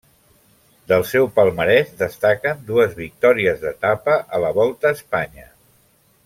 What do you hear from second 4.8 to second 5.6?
a Espanya.